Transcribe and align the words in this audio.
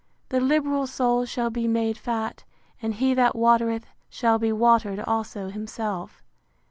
The 0.29 0.39
liberal 0.39 0.87
soul 0.87 1.25
shall 1.25 1.51
be 1.51 1.67
made 1.67 1.95
fat: 1.95 2.43
And 2.81 2.95
he 2.95 3.13
that 3.13 3.35
watereth, 3.35 3.85
shall 4.09 4.39
be 4.39 4.51
watered 4.51 4.99
also 4.99 5.49
himself. 5.49 6.23